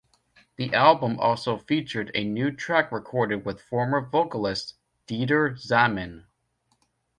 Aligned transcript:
The 0.55 0.73
album 0.73 1.19
also 1.19 1.59
featured 1.59 2.09
a 2.15 2.23
new 2.23 2.51
track 2.51 2.91
recorded 2.91 3.45
with 3.45 3.61
former 3.61 4.01
vocalist 4.03 4.73
Deeder 5.05 5.55
Zaman. 5.55 6.25